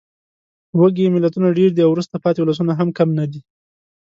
[0.79, 3.41] وږې ملتونه ډېر دي او وروسته پاتې ولسونه هم کم نه دي.